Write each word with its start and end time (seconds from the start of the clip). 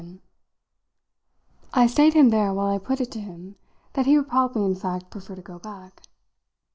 VII 0.01 0.19
I 1.75 1.85
stayed 1.85 2.15
him 2.15 2.29
there 2.29 2.51
while 2.55 2.65
I 2.65 2.79
put 2.79 2.99
it 2.99 3.11
to 3.11 3.19
him 3.21 3.55
that 3.93 4.07
he 4.07 4.17
would 4.17 4.29
probably 4.29 4.65
in 4.65 4.73
fact 4.73 5.11
prefer 5.11 5.35
to 5.35 5.43
go 5.43 5.59
back. 5.59 6.01